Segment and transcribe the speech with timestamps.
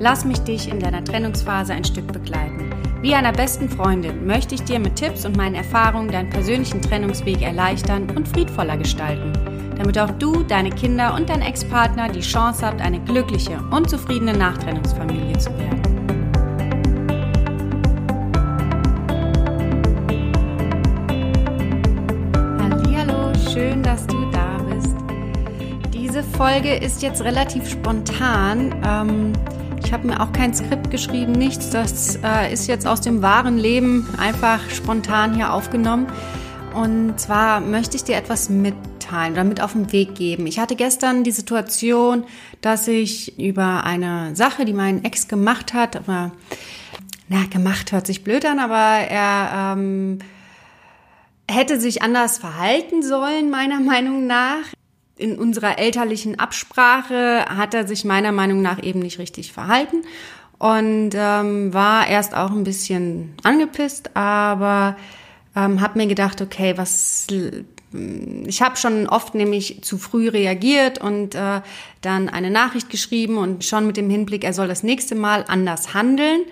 [0.00, 2.70] Lass mich dich in deiner Trennungsphase ein Stück begleiten.
[3.02, 7.42] Wie einer besten Freundin möchte ich dir mit Tipps und meinen Erfahrungen deinen persönlichen Trennungsweg
[7.42, 9.32] erleichtern und friedvoller gestalten,
[9.76, 14.34] damit auch du, deine Kinder und dein Ex-Partner die Chance habt, eine glückliche und zufriedene
[14.36, 15.82] Nachtrennungsfamilie zu werden.
[22.60, 24.94] Hallo, schön, dass du da bist.
[25.92, 28.72] Diese Folge ist jetzt relativ spontan.
[28.86, 29.32] Ähm,
[29.88, 31.70] ich habe mir auch kein Skript geschrieben, nichts.
[31.70, 36.08] Das äh, ist jetzt aus dem wahren Leben einfach spontan hier aufgenommen.
[36.74, 40.46] Und zwar möchte ich dir etwas mitteilen oder mit auf den Weg geben.
[40.46, 42.24] Ich hatte gestern die Situation,
[42.60, 46.32] dass ich über eine Sache, die mein Ex gemacht hat, aber
[47.30, 50.18] na, gemacht hört sich blöd an, aber er ähm,
[51.50, 54.64] hätte sich anders verhalten sollen, meiner Meinung nach
[55.18, 60.02] in unserer elterlichen Absprache hat er sich meiner Meinung nach eben nicht richtig verhalten
[60.58, 64.96] und ähm, war erst auch ein bisschen angepisst, aber
[65.54, 67.26] ähm, habe mir gedacht, okay, was
[68.46, 71.62] ich habe schon oft nämlich zu früh reagiert und äh,
[72.02, 75.94] dann eine Nachricht geschrieben und schon mit dem Hinblick, er soll das nächste Mal anders
[75.94, 76.42] handeln.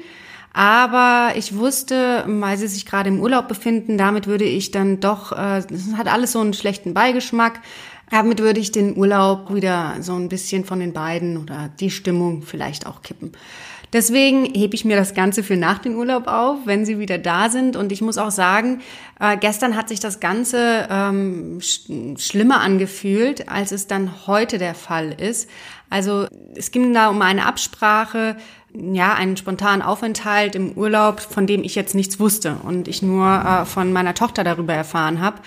[0.54, 5.32] Aber ich wusste, weil sie sich gerade im Urlaub befinden, damit würde ich dann doch,
[5.32, 5.62] äh,
[5.98, 7.60] hat alles so einen schlechten Beigeschmack.
[8.10, 12.42] Damit würde ich den Urlaub wieder so ein bisschen von den beiden oder die Stimmung
[12.42, 13.32] vielleicht auch kippen.
[13.92, 17.48] Deswegen hebe ich mir das Ganze für nach dem Urlaub auf, wenn sie wieder da
[17.48, 17.76] sind.
[17.76, 18.80] Und ich muss auch sagen,
[19.20, 24.74] äh, gestern hat sich das Ganze ähm, sch schlimmer angefühlt, als es dann heute der
[24.74, 25.48] Fall ist.
[25.88, 28.36] Also es ging da um eine Absprache,
[28.94, 33.26] ja, einen spontanen Aufenthalt im Urlaub, von dem ich jetzt nichts wusste und ich nur
[33.26, 35.38] äh, von meiner Tochter darüber erfahren habe.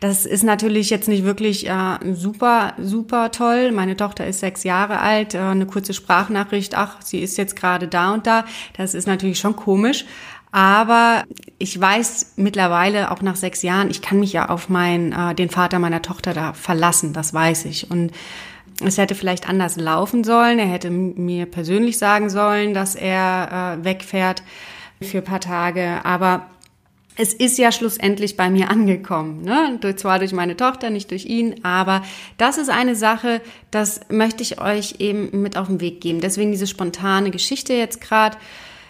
[0.00, 3.72] Das ist natürlich jetzt nicht wirklich äh, super, super toll.
[3.72, 7.88] Meine Tochter ist sechs Jahre alt, äh, eine kurze Sprachnachricht, ach, sie ist jetzt gerade
[7.88, 8.44] da und da.
[8.76, 10.04] Das ist natürlich schon komisch.
[10.54, 11.24] Aber
[11.58, 15.50] ich weiß mittlerweile, auch nach sechs Jahren, ich kann mich ja auf meinen, äh, den
[15.50, 17.90] Vater meiner Tochter da verlassen, das weiß ich.
[17.90, 18.12] Und
[18.80, 20.58] es hätte vielleicht anders laufen sollen.
[20.58, 24.42] Er hätte mir persönlich sagen sollen, dass er äh, wegfährt
[25.00, 26.00] für ein paar Tage.
[26.04, 26.46] Aber
[27.16, 29.42] es ist ja schlussendlich bei mir angekommen.
[29.42, 29.78] Ne?
[29.96, 32.02] Zwar durch meine Tochter, nicht durch ihn, aber
[32.38, 33.40] das ist eine Sache,
[33.70, 36.20] das möchte ich euch eben mit auf den Weg geben.
[36.20, 38.36] Deswegen diese spontane Geschichte jetzt gerade.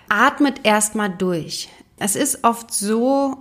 [0.09, 1.69] Atmet erstmal durch.
[1.99, 3.37] Es ist oft so,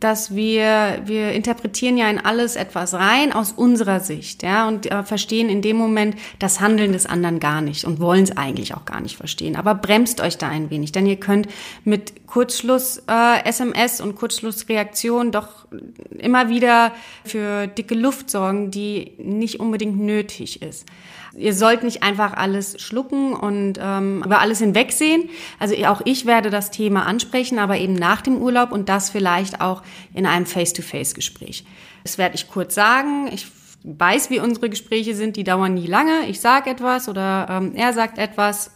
[0.00, 5.02] dass wir, wir interpretieren ja in alles etwas rein aus unserer Sicht, ja, und äh,
[5.02, 8.84] verstehen in dem Moment das Handeln des anderen gar nicht und wollen es eigentlich auch
[8.84, 9.56] gar nicht verstehen.
[9.56, 11.48] Aber bremst euch da ein wenig, denn ihr könnt
[11.84, 15.66] mit Kurzschluss äh, SMS und Kurzschlussreaktion doch
[16.10, 16.92] immer wieder
[17.24, 20.86] für dicke Luft sorgen, die nicht unbedingt nötig ist
[21.36, 25.28] ihr sollt nicht einfach alles schlucken und ähm, über alles hinwegsehen.
[25.58, 29.60] Also auch ich werde das Thema ansprechen, aber eben nach dem Urlaub und das vielleicht
[29.60, 29.82] auch
[30.14, 31.64] in einem Face-to-Face-Gespräch.
[32.02, 33.28] Das werde ich kurz sagen.
[33.32, 33.46] Ich
[33.84, 36.26] weiß, wie unsere Gespräche sind, die dauern nie lange.
[36.28, 38.72] Ich sage etwas oder ähm, er sagt etwas,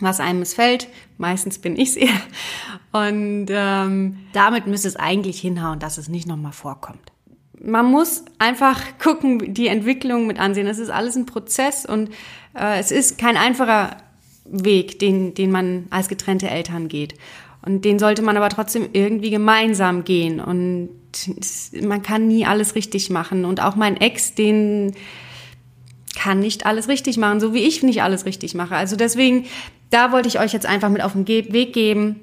[0.00, 0.88] was einem missfällt.
[1.18, 2.20] Meistens bin ich es eher.
[2.92, 7.11] Und ähm, damit müsste es eigentlich hinhauen, dass es nicht nochmal vorkommt
[7.64, 10.66] man muss einfach gucken, die Entwicklung mit ansehen.
[10.66, 12.10] Es ist alles ein Prozess und
[12.54, 13.96] äh, es ist kein einfacher
[14.44, 17.14] Weg, den, den man als getrennte Eltern geht.
[17.64, 20.40] Und den sollte man aber trotzdem irgendwie gemeinsam gehen.
[20.40, 20.88] Und
[21.80, 23.44] man kann nie alles richtig machen.
[23.44, 24.94] Und auch mein Ex, den
[26.16, 28.74] kann nicht alles richtig machen, so wie ich nicht alles richtig mache.
[28.74, 29.46] Also deswegen,
[29.90, 32.20] da wollte ich euch jetzt einfach mit auf den Weg geben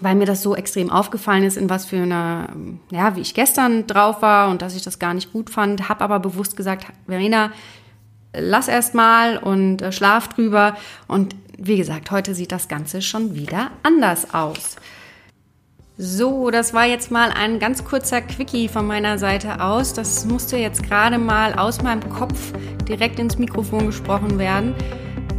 [0.00, 2.48] weil mir das so extrem aufgefallen ist, in was für einer,
[2.90, 6.02] ja, wie ich gestern drauf war und dass ich das gar nicht gut fand, habe
[6.02, 7.52] aber bewusst gesagt, Verena,
[8.34, 10.76] lass erst mal und äh, schlaf drüber.
[11.08, 14.76] Und wie gesagt, heute sieht das Ganze schon wieder anders aus.
[15.98, 19.92] So, das war jetzt mal ein ganz kurzer Quickie von meiner Seite aus.
[19.92, 22.52] Das musste jetzt gerade mal aus meinem Kopf
[22.88, 24.74] direkt ins Mikrofon gesprochen werden.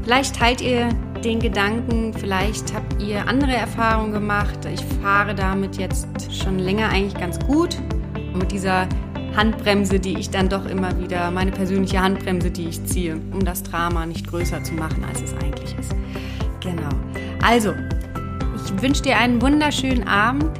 [0.03, 0.89] Vielleicht teilt ihr
[1.23, 4.65] den Gedanken, vielleicht habt ihr andere Erfahrungen gemacht.
[4.71, 7.77] Ich fahre damit jetzt schon länger eigentlich ganz gut.
[8.15, 8.87] Und mit dieser
[9.35, 13.63] Handbremse, die ich dann doch immer wieder, meine persönliche Handbremse, die ich ziehe, um das
[13.63, 15.95] Drama nicht größer zu machen, als es eigentlich ist.
[16.59, 16.89] Genau.
[17.41, 17.73] Also,
[18.65, 20.51] ich wünsche dir einen wunderschönen Abend.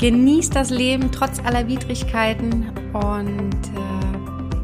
[0.00, 3.73] Genieß das Leben trotz aller Widrigkeiten und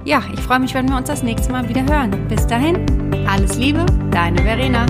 [0.05, 2.11] ja, ich freue mich, wenn wir uns das nächste Mal wieder hören.
[2.29, 2.87] Bis dahin,
[3.29, 4.87] alles Liebe, deine Verena.